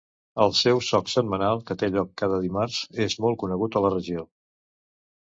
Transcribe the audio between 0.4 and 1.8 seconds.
El seu soc setmanal, que